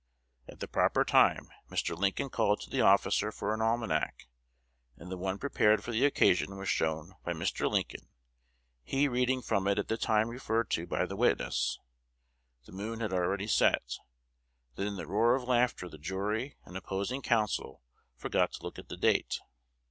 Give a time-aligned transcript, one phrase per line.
[0.47, 1.95] At the proper time, Mr.
[1.95, 4.27] Lincoln called to the officer for an almanac;
[4.97, 7.69] and the one prepared for the occasion was shown by Mr.
[7.69, 8.07] 'Lincoln,
[8.81, 11.77] he reading from it at the time referred to by the witness
[12.65, 13.99] 'The moon had already set;'
[14.73, 17.83] that in the roar of laughter the jury and opposing counsel
[18.15, 19.39] forgot to look at the date.